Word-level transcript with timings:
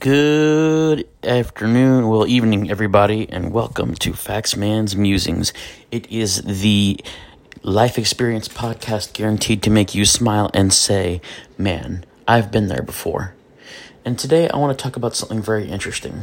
Good 0.00 1.06
afternoon, 1.22 2.08
well, 2.08 2.26
evening, 2.26 2.70
everybody, 2.70 3.28
and 3.28 3.52
welcome 3.52 3.94
to 3.96 4.12
Faxman's 4.12 4.96
Musings. 4.96 5.52
It 5.90 6.10
is 6.10 6.40
the 6.40 6.98
life 7.62 7.98
experience 7.98 8.48
podcast 8.48 9.12
guaranteed 9.12 9.62
to 9.64 9.68
make 9.68 9.94
you 9.94 10.06
smile 10.06 10.50
and 10.54 10.72
say, 10.72 11.20
Man, 11.58 12.06
I've 12.26 12.50
been 12.50 12.68
there 12.68 12.80
before. 12.80 13.34
And 14.02 14.18
today 14.18 14.48
I 14.48 14.56
want 14.56 14.78
to 14.78 14.82
talk 14.82 14.96
about 14.96 15.14
something 15.14 15.42
very 15.42 15.68
interesting. 15.68 16.22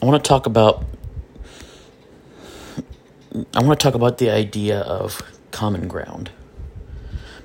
I 0.00 0.06
want 0.06 0.24
to 0.24 0.26
talk 0.26 0.46
about 0.46 0.86
I 3.54 3.62
want 3.62 3.78
to 3.78 3.84
talk 3.84 3.94
about 3.94 4.16
the 4.16 4.30
idea 4.30 4.80
of 4.80 5.20
common 5.50 5.86
ground. 5.86 6.30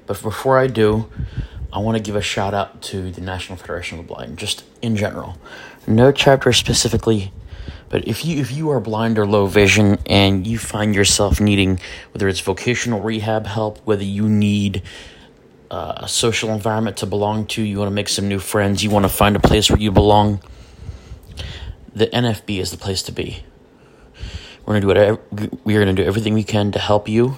But 0.06 0.22
before 0.22 0.58
I 0.58 0.68
do, 0.68 1.10
I 1.72 1.80
want 1.80 1.98
to 1.98 2.04
give 2.04 2.16
a 2.16 2.22
shout 2.22 2.54
out 2.54 2.82
to 2.84 3.12
the 3.12 3.22
National 3.22 3.58
Federation 3.58 4.00
of 4.00 4.08
the 4.08 4.14
Blind, 4.14 4.38
just 4.38 4.64
in 4.82 4.96
general. 4.96 5.38
No 5.86 6.12
chapter 6.12 6.52
specifically, 6.52 7.32
but 7.90 8.08
if 8.08 8.26
you 8.26 8.40
if 8.40 8.52
you 8.52 8.70
are 8.72 8.80
blind 8.80 9.20
or 9.20 9.26
low 9.26 9.46
vision 9.46 10.00
and 10.08 10.48
you 10.48 10.58
find 10.58 10.96
yourself 10.96 11.40
needing 11.40 11.80
whether 12.12 12.28
it's 12.28 12.40
vocational 12.40 13.02
rehab 13.02 13.46
help, 13.46 13.80
whether 13.86 14.04
you 14.04 14.28
need 14.28 14.82
uh, 15.70 15.94
a 15.98 16.08
social 16.08 16.50
environment 16.50 16.98
to 16.98 17.06
belong 17.06 17.46
to, 17.48 17.62
you 17.62 17.78
want 17.78 17.90
to 17.90 17.94
make 17.94 18.10
some 18.10 18.28
new 18.28 18.40
friends, 18.40 18.84
you 18.84 18.90
want 18.90 19.06
to 19.06 19.10
find 19.10 19.36
a 19.36 19.40
place 19.40 19.70
where 19.70 19.80
you 19.80 19.92
belong, 19.92 20.42
the 21.94 22.08
NFB 22.08 22.60
is 22.60 22.72
the 22.72 22.78
place 22.78 23.04
to 23.04 23.12
be. 23.12 23.44
We're 24.66 24.74
gonna 24.74 24.82
do 24.82 24.88
whatever 24.88 25.20
we're 25.64 25.80
gonna 25.80 25.94
do 25.94 26.04
everything 26.04 26.34
we 26.34 26.44
can 26.44 26.72
to 26.72 26.80
help 26.80 27.08
you. 27.08 27.38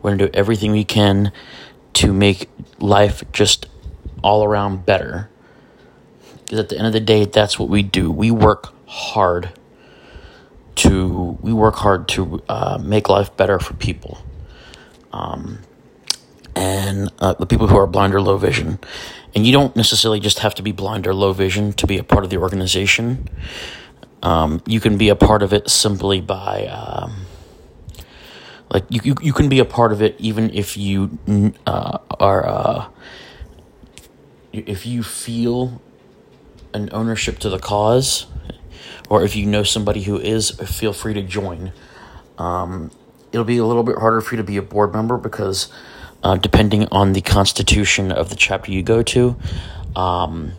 We're 0.00 0.10
gonna 0.10 0.28
do 0.28 0.30
everything 0.34 0.72
we 0.72 0.84
can 0.84 1.32
to 1.94 2.12
make 2.12 2.48
life 2.78 3.22
just 3.32 3.66
all 4.22 4.44
around 4.44 4.86
better. 4.86 5.28
Because 6.44 6.58
at 6.58 6.68
the 6.68 6.78
end 6.78 6.86
of 6.86 6.92
the 6.92 7.00
day, 7.00 7.24
that's 7.24 7.58
what 7.58 7.68
we 7.68 7.82
do. 7.82 8.10
We 8.10 8.30
work 8.30 8.74
hard 8.86 9.52
to 10.74 11.38
we 11.40 11.52
work 11.52 11.76
hard 11.76 12.08
to 12.08 12.42
uh, 12.48 12.78
make 12.82 13.08
life 13.08 13.36
better 13.36 13.58
for 13.58 13.74
people, 13.74 14.18
um, 15.12 15.58
and 16.56 17.12
uh, 17.18 17.34
the 17.34 17.46
people 17.46 17.68
who 17.68 17.76
are 17.76 17.86
blind 17.86 18.14
or 18.14 18.20
low 18.20 18.38
vision. 18.38 18.78
And 19.34 19.46
you 19.46 19.52
don't 19.52 19.74
necessarily 19.76 20.20
just 20.20 20.40
have 20.40 20.54
to 20.56 20.62
be 20.62 20.72
blind 20.72 21.06
or 21.06 21.14
low 21.14 21.32
vision 21.32 21.72
to 21.74 21.86
be 21.86 21.96
a 21.96 22.04
part 22.04 22.24
of 22.24 22.30
the 22.30 22.36
organization. 22.36 23.28
Um, 24.22 24.62
you 24.66 24.78
can 24.78 24.98
be 24.98 25.08
a 25.08 25.16
part 25.16 25.42
of 25.42 25.52
it 25.52 25.70
simply 25.70 26.20
by. 26.20 26.66
Um, 26.66 27.26
like 28.72 28.84
you, 28.88 29.00
you, 29.04 29.14
you 29.20 29.32
can 29.32 29.48
be 29.48 29.58
a 29.58 29.64
part 29.64 29.92
of 29.92 30.00
it 30.00 30.16
even 30.18 30.50
if 30.54 30.76
you 30.76 31.18
uh, 31.66 31.98
are 32.18 32.46
uh, 32.46 32.88
if 34.52 34.86
you 34.86 35.02
feel 35.02 35.80
an 36.74 36.88
ownership 36.92 37.38
to 37.40 37.50
the 37.50 37.58
cause, 37.58 38.26
or 39.08 39.22
if 39.22 39.36
you 39.36 39.46
know 39.46 39.62
somebody 39.62 40.02
who 40.02 40.18
is, 40.18 40.50
feel 40.50 40.92
free 40.92 41.14
to 41.14 41.22
join. 41.22 41.72
Um, 42.38 42.90
it'll 43.30 43.44
be 43.44 43.58
a 43.58 43.64
little 43.64 43.82
bit 43.82 43.98
harder 43.98 44.20
for 44.20 44.34
you 44.34 44.38
to 44.38 44.46
be 44.46 44.56
a 44.56 44.62
board 44.62 44.94
member 44.94 45.18
because, 45.18 45.70
uh, 46.22 46.36
depending 46.36 46.88
on 46.90 47.12
the 47.12 47.20
constitution 47.20 48.10
of 48.10 48.30
the 48.30 48.36
chapter 48.36 48.70
you 48.70 48.82
go 48.82 49.02
to, 49.02 49.36
um, 49.96 50.52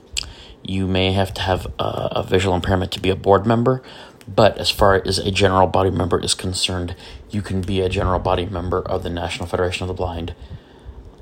you 0.64 0.88
may 0.88 1.12
have 1.12 1.34
to 1.34 1.42
have 1.42 1.66
a, 1.80 1.84
a 1.84 2.24
visual 2.24 2.56
impairment 2.56 2.92
to 2.94 3.00
be 3.00 3.10
a 3.10 3.16
board 3.16 3.46
member. 3.46 3.82
But 4.28 4.58
as 4.58 4.70
far 4.70 4.96
as 5.06 5.18
a 5.20 5.32
general 5.32 5.68
body 5.68 5.92
member 5.92 6.20
is 6.20 6.34
concerned, 6.34 6.96
you 7.30 7.42
can 7.42 7.62
be 7.62 7.82
a 7.82 7.90
general 7.90 8.20
body 8.20 8.46
member 8.46 8.82
of 8.82 9.04
the 9.04 9.10
National 9.10 9.48
Federation 9.48 9.84
of 9.84 9.88
the 9.90 9.94
Blind, 9.94 10.34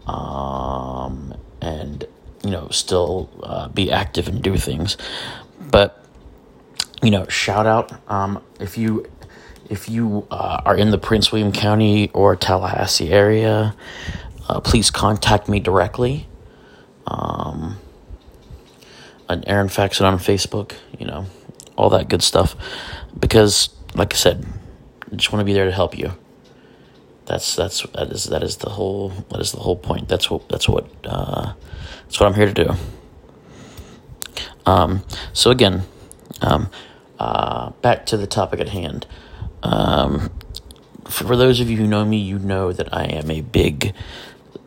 um, 0.05 1.33
and 1.61 2.05
you 2.43 2.51
know 2.51 2.67
still 2.69 3.29
uh, 3.41 3.67
be 3.69 3.91
active 3.91 4.27
and 4.27 4.41
do 4.41 4.55
things. 4.57 4.97
But 5.59 6.03
you 7.01 7.09
know, 7.09 7.27
shout 7.27 7.65
out 7.65 7.91
um, 8.09 8.43
if 8.59 8.77
you 8.77 9.09
if 9.69 9.89
you 9.89 10.27
uh, 10.29 10.61
are 10.65 10.75
in 10.75 10.91
the 10.91 10.97
Prince 10.99 11.31
William 11.31 11.51
County 11.51 12.11
or 12.13 12.35
Tallahassee 12.35 13.09
area, 13.09 13.75
uh, 14.47 14.59
please 14.59 14.91
contact 14.91 15.49
me 15.49 15.59
directly. 15.59 16.27
Um, 17.07 17.77
an 19.27 19.43
Aaron 19.47 19.69
Faxon 19.69 20.05
on 20.05 20.19
Facebook, 20.19 20.73
you 20.99 21.07
know 21.07 21.25
all 21.81 21.89
that 21.89 22.09
good 22.09 22.23
stuff. 22.23 22.55
Because, 23.19 23.69
like 23.95 24.13
I 24.13 24.17
said, 24.17 24.45
I 25.11 25.15
just 25.15 25.31
want 25.31 25.41
to 25.41 25.45
be 25.45 25.53
there 25.53 25.65
to 25.65 25.71
help 25.71 25.97
you. 25.97 26.13
That's 27.25 27.55
that's 27.55 27.81
that 27.93 28.11
is 28.11 28.25
that 28.25 28.43
is 28.43 28.57
the 28.57 28.69
whole 28.69 29.09
that 29.29 29.39
is 29.39 29.51
the 29.51 29.59
whole 29.59 29.75
point. 29.75 30.07
That's 30.07 30.29
what 30.29 30.49
that's 30.49 30.67
what 30.67 30.87
uh, 31.05 31.53
that's 32.03 32.19
what 32.19 32.27
I'm 32.27 32.35
here 32.35 32.51
to 32.51 32.53
do. 32.53 32.73
Um, 34.65 35.03
so 35.33 35.51
again, 35.51 35.83
um, 36.41 36.69
uh, 37.19 37.71
back 37.81 38.05
to 38.07 38.17
the 38.17 38.27
topic 38.27 38.59
at 38.59 38.69
hand. 38.69 39.05
Um, 39.63 40.31
for 41.05 41.35
those 41.35 41.59
of 41.59 41.69
you 41.69 41.77
who 41.77 41.87
know 41.87 42.05
me, 42.05 42.17
you 42.17 42.39
know 42.39 42.71
that 42.71 42.93
I 42.93 43.03
am 43.05 43.29
a 43.29 43.41
big 43.41 43.93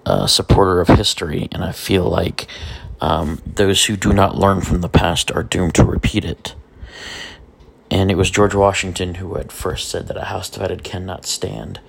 uh, 0.07 0.27
supporter 0.27 0.81
of 0.81 0.89
history, 0.89 1.49
and 1.53 1.65
I 1.65 1.73
feel 1.73 2.05
like 2.05 2.47
um, 3.01 3.43
those 3.47 3.85
who 3.87 3.97
do 3.97 4.13
not 4.13 4.37
learn 4.37 4.61
from 4.61 4.81
the 4.81 4.89
past 4.89 5.31
are 5.33 5.43
doomed 5.43 5.75
to 5.75 5.85
repeat 5.85 6.25
it. 6.25 6.55
And 7.91 8.11
it 8.11 8.17
was 8.17 8.31
George 8.31 8.55
Washington 8.55 9.17
who 9.17 9.35
had 9.35 9.53
first 9.53 9.89
said 9.89 10.09
that 10.09 10.17
a 10.17 10.25
house 10.25 10.49
divided 10.51 10.85
cannot 10.85 11.27
stand. 11.27 11.81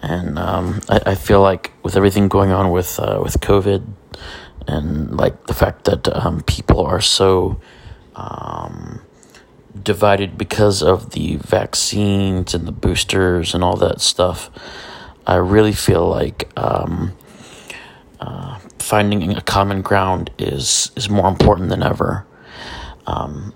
And 0.00 0.38
um, 0.38 0.80
I, 0.88 1.00
I, 1.06 1.14
feel 1.14 1.40
like 1.40 1.72
with 1.84 1.96
everything 1.96 2.26
going 2.26 2.50
on 2.50 2.72
with 2.72 2.98
uh, 2.98 3.20
with 3.22 3.40
COVID, 3.40 3.86
and 4.66 5.16
like 5.16 5.46
the 5.46 5.54
fact 5.54 5.84
that 5.84 6.08
um, 6.08 6.42
people 6.42 6.84
are 6.84 7.00
so 7.00 7.60
um, 8.16 9.00
divided 9.80 10.36
because 10.36 10.82
of 10.82 11.10
the 11.10 11.36
vaccines 11.36 12.52
and 12.52 12.66
the 12.66 12.72
boosters 12.72 13.54
and 13.54 13.62
all 13.62 13.76
that 13.76 14.00
stuff, 14.00 14.50
I 15.24 15.36
really 15.36 15.72
feel 15.72 16.08
like 16.08 16.50
um, 16.56 17.12
uh, 18.18 18.58
finding 18.78 19.36
a 19.36 19.40
common 19.40 19.82
ground 19.82 20.30
is 20.38 20.90
is 20.96 21.08
more 21.08 21.28
important 21.28 21.68
than 21.68 21.82
ever. 21.82 22.26
Um, 23.06 23.54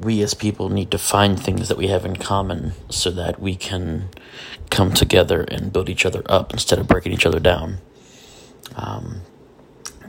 we 0.00 0.22
as 0.22 0.34
people 0.34 0.68
need 0.68 0.90
to 0.90 0.98
find 0.98 1.38
things 1.38 1.68
that 1.68 1.76
we 1.76 1.88
have 1.88 2.04
in 2.04 2.16
common 2.16 2.72
so 2.88 3.10
that 3.10 3.40
we 3.40 3.56
can 3.56 4.08
come 4.70 4.92
together 4.92 5.42
and 5.42 5.72
build 5.72 5.88
each 5.88 6.06
other 6.06 6.22
up 6.26 6.52
instead 6.52 6.78
of 6.78 6.86
breaking 6.86 7.12
each 7.12 7.26
other 7.26 7.40
down. 7.40 7.78
Um, 8.76 9.22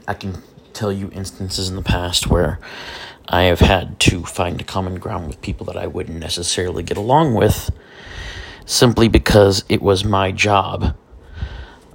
I 0.06 0.14
can 0.14 0.42
tell 0.72 0.92
you 0.92 1.10
instances 1.12 1.68
in 1.68 1.76
the 1.76 1.82
past 1.82 2.28
where 2.28 2.60
I 3.28 3.42
have 3.44 3.60
had 3.60 3.98
to 4.00 4.24
find 4.24 4.60
a 4.60 4.64
common 4.64 4.96
ground 4.96 5.26
with 5.26 5.42
people 5.42 5.66
that 5.66 5.76
I 5.76 5.86
wouldn't 5.86 6.18
necessarily 6.18 6.82
get 6.82 6.96
along 6.96 7.34
with 7.34 7.70
simply 8.64 9.08
because 9.08 9.64
it 9.68 9.82
was 9.82 10.04
my 10.04 10.30
job 10.30 10.96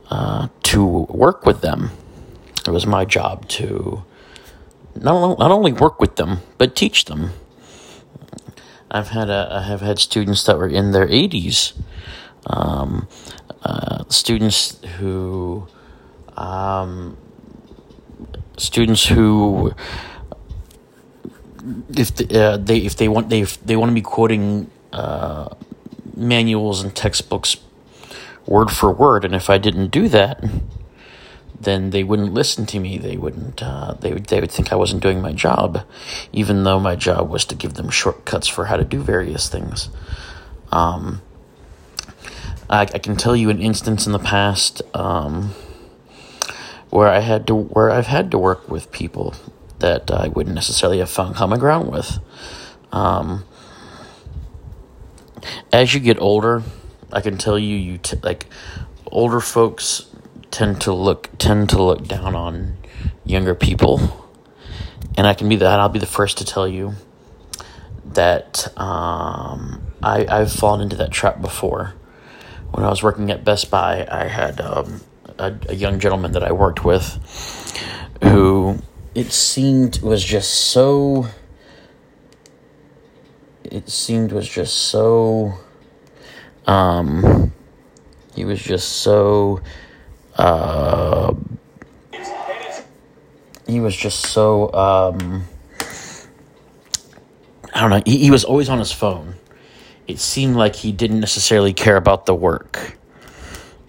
uh, 0.09 0.49
to 0.63 0.85
work 0.85 1.45
with 1.45 1.61
them. 1.61 1.91
It 2.67 2.71
was 2.71 2.85
my 2.85 3.05
job 3.05 3.47
to 3.49 4.03
not, 4.95 5.39
not 5.39 5.51
only 5.51 5.71
work 5.71 5.99
with 5.99 6.17
them, 6.17 6.39
but 6.57 6.75
teach 6.75 7.05
them 7.05 7.31
I've 8.91 9.09
had 9.09 9.29
a, 9.29 9.47
I 9.51 9.61
have 9.63 9.81
had 9.81 9.99
students 9.99 10.43
that 10.45 10.57
were 10.57 10.67
in 10.67 10.91
their 10.91 11.07
80s, 11.07 11.73
um, 12.47 13.07
uh, 13.63 14.03
students 14.09 14.79
who, 14.97 15.67
um, 16.37 17.17
students 18.57 19.07
who, 19.07 19.73
if 21.89 22.15
the, 22.15 22.39
uh, 22.39 22.57
they 22.57 22.77
if 22.77 22.95
they 22.95 23.07
want 23.07 23.29
they 23.29 23.41
they 23.43 23.75
want 23.75 23.89
to 23.89 23.95
be 23.95 24.01
quoting 24.01 24.69
uh, 24.93 25.49
manuals 26.15 26.83
and 26.83 26.95
textbooks 26.95 27.57
word 28.45 28.69
for 28.69 28.91
word, 28.91 29.25
and 29.25 29.33
if 29.33 29.49
I 29.49 29.57
didn't 29.57 29.87
do 29.87 30.07
that, 30.09 30.43
then 31.65 31.89
they 31.89 32.03
wouldn't 32.03 32.33
listen 32.33 32.65
to 32.67 32.79
me. 32.79 32.97
They 32.97 33.17
wouldn't. 33.17 33.61
Uh, 33.61 33.95
they 33.99 34.13
would. 34.13 34.27
They 34.27 34.39
would 34.39 34.51
think 34.51 34.71
I 34.71 34.75
wasn't 34.75 35.03
doing 35.03 35.21
my 35.21 35.33
job, 35.33 35.85
even 36.31 36.63
though 36.63 36.79
my 36.79 36.95
job 36.95 37.29
was 37.29 37.43
to 37.45 37.55
give 37.55 37.73
them 37.73 37.89
shortcuts 37.89 38.47
for 38.47 38.65
how 38.65 38.77
to 38.77 38.85
do 38.85 39.01
various 39.01 39.49
things. 39.49 39.89
Um, 40.71 41.21
I, 42.69 42.81
I 42.81 42.99
can 42.99 43.15
tell 43.15 43.35
you 43.35 43.49
an 43.49 43.61
instance 43.61 44.05
in 44.05 44.13
the 44.13 44.19
past 44.19 44.81
um, 44.95 45.53
where 46.89 47.07
I 47.07 47.19
had 47.19 47.47
to 47.47 47.55
where 47.55 47.91
I've 47.91 48.07
had 48.07 48.31
to 48.31 48.37
work 48.37 48.69
with 48.69 48.91
people 48.91 49.35
that 49.79 50.09
I 50.09 50.29
wouldn't 50.29 50.55
necessarily 50.55 50.99
have 50.99 51.09
found 51.09 51.35
common 51.35 51.59
ground 51.59 51.91
with. 51.91 52.19
Um, 52.91 53.43
as 55.71 55.93
you 55.93 55.99
get 55.99 56.19
older, 56.19 56.63
I 57.11 57.21
can 57.21 57.37
tell 57.37 57.59
you, 57.59 57.75
you 57.75 57.97
t- 57.97 58.17
like 58.23 58.45
older 59.07 59.39
folks 59.39 60.07
tend 60.55 60.79
to 60.79 60.93
look 60.93 61.29
tend 61.37 61.67
to 61.67 61.83
look 61.83 62.07
down 62.07 62.33
on 62.33 62.77
younger 63.25 63.53
people, 63.53 63.99
and 65.17 65.27
I 65.27 65.33
can 65.33 65.49
be 65.49 65.57
that. 65.57 65.79
I'll 65.81 65.89
be 65.89 65.99
the 65.99 66.05
first 66.05 66.37
to 66.37 66.45
tell 66.45 66.65
you 66.65 66.93
that 68.13 68.65
um, 68.79 69.81
I 70.01 70.25
I've 70.29 70.53
fallen 70.53 70.79
into 70.79 70.95
that 70.95 71.11
trap 71.11 71.41
before. 71.41 71.93
When 72.71 72.85
I 72.85 72.89
was 72.89 73.03
working 73.03 73.31
at 73.31 73.43
Best 73.43 73.69
Buy, 73.69 74.07
I 74.09 74.27
had 74.27 74.61
um, 74.61 75.01
a, 75.37 75.53
a 75.67 75.75
young 75.75 75.99
gentleman 75.99 76.31
that 76.31 76.43
I 76.43 76.53
worked 76.53 76.85
with 76.85 77.19
who 78.23 78.77
it 79.13 79.33
seemed 79.33 79.99
was 79.99 80.23
just 80.23 80.53
so 80.53 81.27
it 83.65 83.89
seemed 83.89 84.31
was 84.31 84.47
just 84.47 84.73
so 84.73 85.53
um 86.65 87.51
he 88.35 88.45
was 88.45 88.61
just 88.61 88.89
so 88.89 89.61
uh 90.35 91.33
he 93.67 93.79
was 93.79 93.95
just 93.95 94.27
so 94.27 94.71
um 94.73 95.43
I 97.73 97.81
don't 97.81 97.89
know 97.89 98.01
he, 98.05 98.17
he 98.17 98.31
was 98.31 98.43
always 98.43 98.69
on 98.69 98.79
his 98.79 98.91
phone. 98.91 99.35
It 100.07 100.19
seemed 100.19 100.55
like 100.55 100.75
he 100.75 100.91
didn't 100.91 101.19
necessarily 101.19 101.73
care 101.73 101.97
about 101.97 102.25
the 102.25 102.35
work 102.35 102.97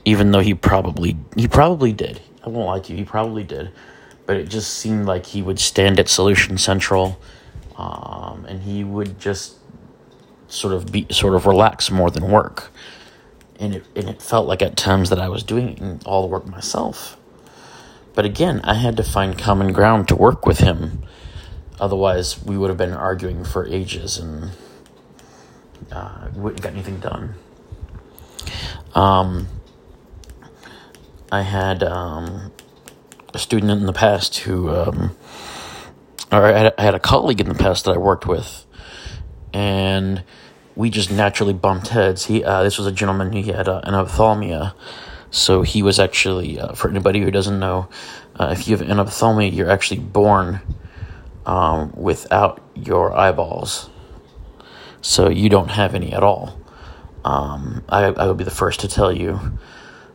even 0.07 0.31
though 0.31 0.41
he 0.41 0.55
probably 0.55 1.19
he 1.37 1.47
probably 1.47 1.93
did. 1.93 2.23
I 2.43 2.49
won't 2.49 2.69
lie 2.69 2.81
to 2.81 2.93
you 2.93 2.99
he 2.99 3.05
probably 3.05 3.45
did. 3.45 3.73
But 4.25 4.37
it 4.39 4.49
just 4.49 4.75
seemed 4.75 5.07
like 5.07 5.27
he 5.27 5.43
would 5.43 5.59
stand 5.61 6.01
at 6.01 6.09
Solution 6.09 6.59
Central, 6.59 7.21
um, 7.77 8.45
and 8.49 8.63
he 8.63 8.83
would 8.83 9.21
just 9.21 9.57
sort 10.49 10.73
of 10.75 10.91
be 10.91 11.07
sort 11.11 11.35
of 11.35 11.47
relax 11.47 11.91
more 11.91 12.11
than 12.11 12.29
work, 12.29 12.73
and 13.59 13.75
it 13.75 13.85
and 13.95 14.09
it 14.09 14.23
felt 14.23 14.47
like 14.47 14.63
at 14.63 14.77
times 14.77 15.11
that 15.11 15.19
I 15.19 15.29
was 15.29 15.43
doing 15.43 16.01
all 16.05 16.23
the 16.23 16.29
work 16.29 16.47
myself. 16.47 17.17
But 18.15 18.25
again, 18.25 18.61
I 18.65 18.75
had 18.75 18.97
to 18.97 19.03
find 19.03 19.37
common 19.37 19.73
ground 19.73 20.09
to 20.09 20.17
work 20.17 20.47
with 20.47 20.59
him. 20.59 21.03
Otherwise, 21.79 22.43
we 22.43 22.57
would 22.57 22.71
have 22.71 22.79
been 22.79 22.93
arguing 22.93 23.45
for 23.45 23.67
ages 23.67 24.19
and 24.19 24.53
uh, 25.93 26.29
wouldn't 26.35 26.63
get 26.63 26.73
anything 26.73 26.99
done. 26.99 27.35
Um, 28.95 29.49
I 31.31 31.43
had 31.43 31.83
um, 31.83 32.53
a 33.35 33.39
student 33.39 33.73
in 33.73 33.85
the 33.85 33.93
past 33.93 34.39
who, 34.39 34.71
um, 34.71 35.15
or 36.33 36.45
I 36.47 36.59
had, 36.59 36.75
I 36.79 36.83
had 36.83 36.95
a 36.95 37.01
colleague 37.01 37.41
in 37.41 37.49
the 37.49 37.55
past 37.55 37.85
that 37.85 37.95
I 37.95 37.99
worked 37.99 38.27
with, 38.27 38.65
and 39.53 40.25
we 40.77 40.91
just 40.91 41.11
naturally 41.11 41.55
bumped 41.55 41.89
heads. 41.89 42.27
He, 42.27 42.45
uh, 42.45 42.63
this 42.63 42.79
was 42.79 42.87
a 42.87 42.93
gentleman 42.93 43.33
who 43.33 43.53
had 43.53 43.69
uh, 43.69 43.81
anophthalmia, 43.85 44.75
so 45.31 45.63
he 45.63 45.83
was 45.83 45.99
actually, 45.99 46.61
uh, 46.61 46.75
for 46.75 46.89
anybody 46.89 47.21
who 47.21 47.31
doesn't 47.31 47.59
know, 47.59 47.89
uh, 48.39 48.55
if 48.57 48.69
you 48.69 48.77
have 48.77 48.87
anophthalmia, 48.87 49.53
you're 49.53 49.71
actually 49.71 50.01
born 50.01 50.61
um, 51.47 51.93
without 51.97 52.63
your 52.75 53.17
eyeballs, 53.17 53.89
so 55.01 55.31
you 55.31 55.49
don't 55.49 55.71
have 55.71 55.95
any 55.95 56.13
at 56.13 56.23
all. 56.23 56.61
Um, 57.25 57.83
I, 57.89 58.05
I 58.05 58.27
would 58.27 58.37
be 58.37 58.45
the 58.45 58.51
first 58.51 58.81
to 58.81 58.89
tell 58.89 59.11
you 59.11 59.59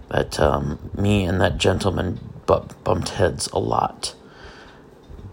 that 0.09 0.39
um, 0.39 0.91
me 0.95 1.25
and 1.25 1.41
that 1.41 1.57
gentleman 1.57 2.19
bumped 2.45 3.09
heads 3.09 3.47
a 3.47 3.59
lot. 3.59 4.13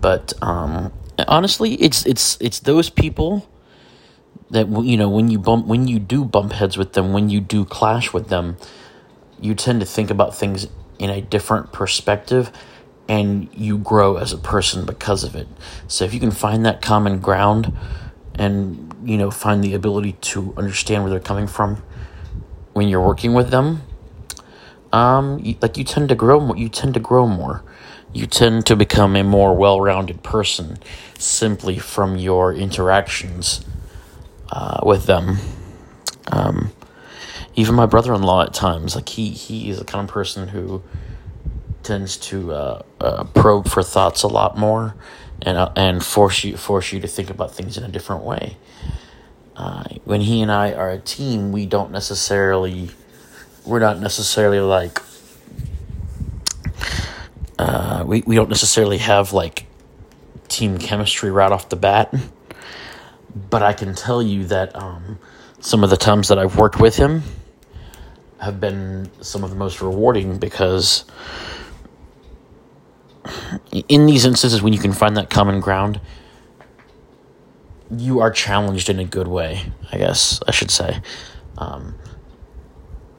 But 0.01 0.33
um, 0.43 0.93
honestly, 1.27 1.75
it's 1.75 2.07
it's 2.07 2.37
it's 2.41 2.61
those 2.61 2.91
people 2.91 3.49
that 4.51 4.69
you 4.85 4.97
know 4.97 5.09
when 5.09 5.29
you 5.31 5.39
bump 5.39 5.67
when 5.67 5.89
you 5.89 5.99
do 5.99 6.25
bump 6.25 6.53
heads 6.53 6.77
with 6.77 6.95
them, 6.95 7.13
when 7.13 7.29
you 7.29 7.41
do 7.41 7.65
clash 7.65 8.13
with 8.13 8.29
them, 8.29 8.57
you 9.41 9.55
tend 9.55 9.81
to 9.81 9.87
think 9.87 10.11
about 10.11 10.35
things 10.35 10.69
in 10.99 11.11
a 11.11 11.21
different 11.21 11.73
perspective 11.73 12.51
and 13.09 13.49
you 13.55 13.79
grow 13.79 14.17
as 14.17 14.33
a 14.33 14.39
person 14.39 14.85
because 14.85 15.25
of 15.25 15.35
it. 15.35 15.49
So 15.87 16.05
if 16.05 16.13
you 16.13 16.21
can 16.21 16.31
find 16.31 16.67
that 16.67 16.83
common 16.83 17.21
ground 17.21 17.73
and 18.35 18.95
you 19.05 19.17
know 19.17 19.31
find 19.31 19.63
the 19.63 19.75
ability 19.75 20.13
to 20.13 20.55
understand 20.57 21.03
where 21.03 21.11
they're 21.11 21.21
coming 21.21 21.47
from 21.47 21.83
when 22.73 22.89
you're 22.89 23.05
working 23.05 23.35
with 23.35 23.51
them, 23.51 23.83
um, 24.93 25.43
like 25.61 25.77
you 25.77 25.85
tend 25.85 26.09
to 26.09 26.15
grow 26.15 26.41
more. 26.41 26.57
You 26.57 26.69
tend 26.69 26.95
to 26.95 27.01
grow 27.01 27.27
more. 27.27 27.63
You 28.13 28.27
tend 28.27 28.65
to 28.67 28.77
become 28.77 29.17
a 29.17 29.23
more 29.23 29.55
well-rounded 29.55 30.23
person 30.23 30.79
simply 31.19 31.79
from 31.79 32.17
your 32.17 32.55
interactions 32.55 33.65
uh, 34.51 34.81
with 34.83 35.07
them. 35.07 35.37
Um, 36.31 36.73
even 37.55 37.75
my 37.75 37.87
brother-in-law 37.87 38.45
at 38.45 38.55
times, 38.55 38.95
like 38.95 39.09
he 39.09 39.31
he 39.31 39.71
is 39.71 39.79
the 39.79 39.85
kind 39.85 40.09
of 40.09 40.13
person 40.13 40.49
who 40.49 40.83
tends 41.83 42.17
to 42.17 42.53
uh, 42.53 42.83
uh, 43.01 43.25
probe 43.25 43.67
for 43.69 43.83
thoughts 43.83 44.23
a 44.23 44.29
lot 44.29 44.57
more, 44.57 44.95
and 45.43 45.57
uh, 45.57 45.73
and 45.75 46.05
force 46.05 46.45
you 46.45 46.57
force 46.57 46.93
you 46.93 47.01
to 47.01 47.09
think 47.09 47.31
about 47.31 47.53
things 47.53 47.77
in 47.77 47.85
a 47.85 47.89
different 47.89 48.23
way. 48.23 48.57
Uh, 49.57 49.85
when 50.05 50.21
he 50.21 50.41
and 50.41 50.53
I 50.53 50.73
are 50.73 50.91
a 50.91 50.99
team, 50.99 51.51
we 51.51 51.67
don't 51.67 51.91
necessarily 51.91 52.91
we're 53.67 53.81
not 53.81 53.99
necessarily 53.99 54.61
like 54.61 55.01
uh, 57.59 58.05
we 58.07 58.23
we 58.27 58.37
don't 58.37 58.49
necessarily 58.49 58.99
have 58.99 59.33
like 59.33 59.67
team 60.49 60.79
chemistry 60.79 61.31
right 61.31 61.51
off 61.51 61.69
the 61.69 61.77
bat, 61.77 62.15
but 63.51 63.63
I 63.63 63.73
can 63.73 63.95
tell 63.95 64.23
you 64.23 64.45
that 64.47 64.75
um, 64.77 65.19
some 65.61 65.85
of 65.85 65.91
the 65.91 65.97
times 65.97 66.29
that 66.29 66.39
I've 66.39 66.57
worked 66.57 66.81
with 66.81 66.97
him 66.97 67.23
have 68.41 68.61
been 68.61 69.11
some 69.21 69.45
of 69.45 69.51
the 69.51 69.57
most 69.57 69.81
rewarding 69.81 70.39
because 70.39 71.05
in 73.89 74.07
these 74.07 74.25
instances 74.25 74.63
when 74.63 74.73
you 74.73 74.79
can 74.79 74.93
find 74.93 75.17
that 75.17 75.29
common 75.29 75.61
ground 75.61 76.01
you 77.91 78.21
are 78.21 78.31
challenged 78.31 78.89
in 78.89 78.99
a 78.99 79.05
good 79.05 79.27
way 79.27 79.61
i 79.93 79.99
guess 79.99 80.41
i 80.47 80.51
should 80.51 80.71
say 80.71 81.01
um, 81.59 81.95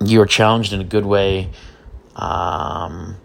you 0.04 0.21
are 0.21 0.25
challenged 0.25 0.74
in 0.74 0.80
a 0.80 0.86
good 0.86 1.06
way 1.06 1.50
um, 2.16 3.18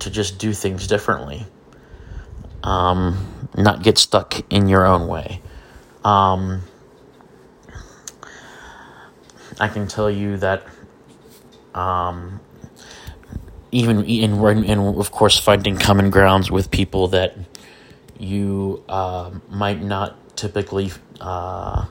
to 0.00 0.10
just 0.10 0.38
do 0.38 0.52
things 0.52 0.86
differently, 0.86 1.46
um, 2.62 3.48
not 3.56 3.82
get 3.82 3.98
stuck 3.98 4.40
in 4.52 4.68
your 4.68 4.86
own 4.86 5.06
way. 5.08 5.40
Um, 6.04 6.62
I 9.58 9.68
can 9.68 9.88
tell 9.88 10.10
you 10.10 10.36
that 10.38 10.66
um, 11.74 12.40
even 13.72 14.04
in, 14.04 14.64
in, 14.64 14.78
of 14.78 15.10
course, 15.10 15.38
finding 15.38 15.76
common 15.76 16.10
grounds 16.10 16.50
with 16.50 16.70
people 16.70 17.08
that 17.08 17.36
you 18.18 18.84
uh, 18.88 19.30
might 19.48 19.82
not 19.82 20.36
typically 20.36 20.92
uh, 21.20 21.86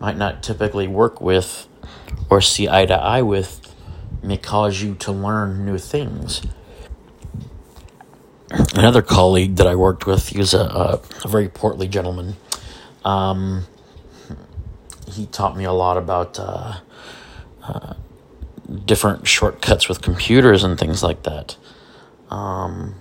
might 0.00 0.16
not 0.16 0.42
typically 0.42 0.88
work 0.88 1.20
with 1.20 1.66
or 2.30 2.40
see 2.40 2.68
eye 2.68 2.86
to 2.86 2.94
eye 2.94 3.22
with 3.22 3.60
may 4.22 4.36
cause 4.36 4.82
you 4.82 4.94
to 4.96 5.12
learn 5.12 5.64
new 5.64 5.78
things. 5.78 6.42
Another 8.74 9.02
colleague 9.02 9.56
that 9.56 9.66
I 9.66 9.74
worked 9.74 10.06
with, 10.06 10.28
he 10.28 10.38
was 10.38 10.54
a, 10.54 11.00
a 11.24 11.28
very 11.28 11.48
portly 11.48 11.88
gentleman. 11.88 12.36
Um, 13.04 13.66
he 15.08 15.26
taught 15.26 15.56
me 15.56 15.64
a 15.64 15.72
lot 15.72 15.96
about 15.96 16.38
uh, 16.38 16.74
uh, 17.62 17.94
different 18.84 19.26
shortcuts 19.26 19.88
with 19.88 20.00
computers 20.00 20.64
and 20.64 20.78
things 20.78 21.02
like 21.02 21.22
that. 21.24 21.56
Um, 22.30 22.94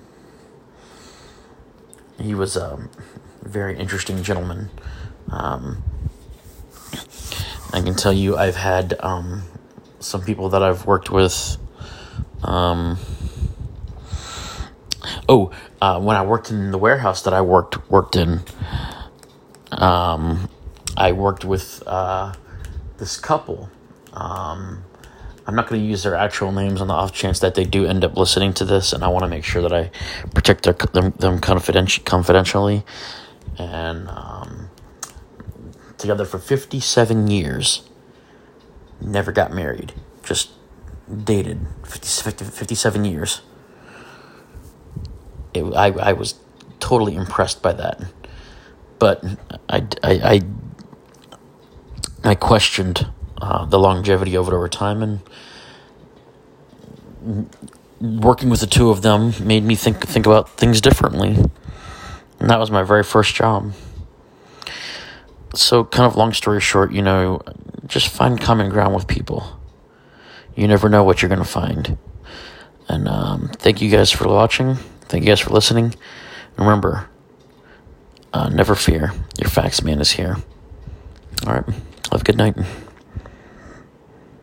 he 2.19 2.35
was 2.35 2.57
a 2.57 2.89
very 3.41 3.77
interesting 3.77 4.23
gentleman. 4.23 4.69
Um, 5.29 5.83
I 7.73 7.81
can 7.81 7.95
tell 7.95 8.11
you 8.13 8.35
I've 8.35 8.55
had 8.55 8.95
um, 8.99 9.43
some 9.99 10.21
people 10.23 10.49
that 10.49 10.61
I've 10.61 10.85
worked 10.85 11.09
with. 11.09 11.57
Um, 12.43 12.97
oh, 15.29 15.51
uh, 15.81 15.99
when 15.99 16.17
I 16.17 16.25
worked 16.25 16.51
in 16.51 16.71
the 16.71 16.77
warehouse 16.77 17.21
that 17.23 17.33
I 17.33 17.41
worked 17.41 17.89
worked 17.89 18.15
in, 18.15 18.41
um, 19.81 20.49
I 20.95 21.11
worked 21.11 21.43
with 21.43 21.83
uh, 21.87 22.33
this 22.97 23.17
couple. 23.19 23.69
Um, 24.13 24.83
I'm 25.47 25.55
not 25.55 25.67
going 25.67 25.81
to 25.81 25.87
use 25.87 26.03
their 26.03 26.15
actual 26.15 26.51
names 26.51 26.81
on 26.81 26.87
the 26.87 26.93
off 26.93 27.11
chance 27.11 27.39
that 27.39 27.55
they 27.55 27.65
do 27.65 27.85
end 27.85 28.03
up 28.05 28.15
listening 28.15 28.53
to 28.55 28.65
this, 28.65 28.93
and 28.93 29.03
I 29.03 29.07
want 29.07 29.23
to 29.23 29.27
make 29.27 29.43
sure 29.43 29.61
that 29.61 29.73
I 29.73 29.89
protect 30.35 30.63
their, 30.63 30.73
them, 30.73 31.11
them 31.17 31.41
confidenti- 31.41 32.05
confidentially. 32.05 32.83
And 33.57 34.07
um, 34.09 34.69
together 35.97 36.25
for 36.25 36.37
57 36.37 37.27
years, 37.27 37.89
never 39.01 39.31
got 39.31 39.51
married, 39.51 39.93
just 40.23 40.51
dated 41.23 41.67
50, 41.85 42.45
57 42.45 43.05
years. 43.05 43.41
It, 45.53 45.63
I, 45.75 45.87
I 45.87 46.13
was 46.13 46.35
totally 46.79 47.15
impressed 47.15 47.61
by 47.61 47.73
that. 47.73 48.03
But 49.01 49.21
I, 49.67 49.85
I, 50.03 50.03
I, 50.03 50.41
I 52.23 52.35
questioned 52.35 53.07
uh, 53.41 53.65
the 53.65 53.79
longevity 53.79 54.37
of 54.37 54.47
it 54.47 54.53
over 54.53 54.69
time, 54.69 55.01
and 55.01 55.19
working 57.99 58.49
with 58.49 58.61
the 58.61 58.67
two 58.67 58.91
of 58.91 59.01
them 59.01 59.33
made 59.41 59.63
me 59.63 59.75
think 59.75 60.07
think 60.07 60.25
about 60.25 60.51
things 60.51 60.79
differently. 60.79 61.35
And 62.39 62.49
that 62.49 62.59
was 62.59 62.71
my 62.71 62.83
very 62.83 63.03
first 63.03 63.35
job 63.35 63.73
so 65.53 65.83
kind 65.83 66.05
of 66.05 66.15
long 66.15 66.33
story 66.33 66.61
short, 66.61 66.91
you 66.91 67.01
know, 67.01 67.41
just 67.85 68.07
find 68.07 68.39
common 68.39 68.69
ground 68.69 68.95
with 68.95 69.07
people. 69.07 69.59
You 70.55 70.67
never 70.67 70.89
know 70.89 71.03
what 71.03 71.21
you're 71.21 71.29
going 71.29 71.39
to 71.39 71.45
find. 71.45 71.97
And 72.87 73.07
um, 73.07 73.49
thank 73.53 73.81
you 73.81 73.89
guys 73.89 74.11
for 74.11 74.27
watching. 74.27 74.75
Thank 75.01 75.23
you 75.23 75.29
guys 75.29 75.39
for 75.39 75.51
listening. 75.51 75.95
remember, 76.57 77.09
uh, 78.33 78.49
never 78.49 78.75
fear. 78.75 79.13
Your 79.39 79.49
fax 79.49 79.83
man 79.83 79.99
is 79.99 80.11
here. 80.11 80.37
All 81.45 81.53
right. 81.53 81.65
Have 82.11 82.21
a 82.21 82.23
good 82.23 82.37
night. 82.37 82.55